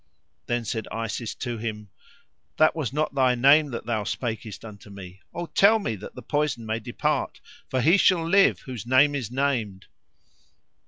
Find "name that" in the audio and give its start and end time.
3.35-3.85